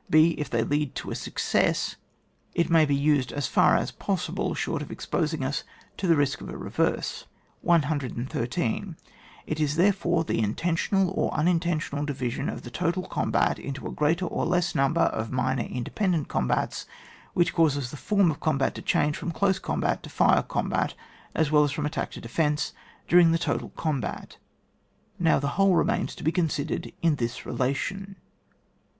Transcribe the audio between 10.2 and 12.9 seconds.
the intentional or unintentional division of the